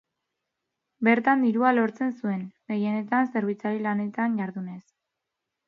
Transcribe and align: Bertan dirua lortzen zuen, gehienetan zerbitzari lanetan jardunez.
Bertan 1.07 1.43
dirua 1.47 1.73
lortzen 1.75 2.15
zuen, 2.23 2.41
gehienetan 2.73 3.31
zerbitzari 3.37 3.85
lanetan 3.87 4.43
jardunez. 4.43 4.83